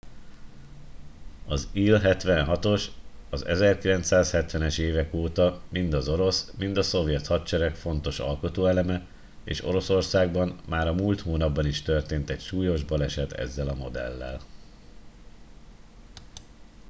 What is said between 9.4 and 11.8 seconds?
és oroszországban már a múlt hónapban